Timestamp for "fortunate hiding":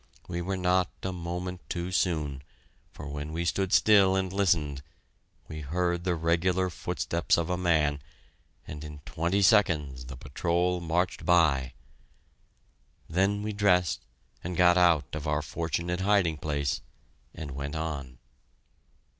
15.43-16.37